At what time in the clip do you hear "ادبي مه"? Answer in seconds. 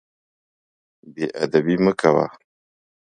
1.43-1.91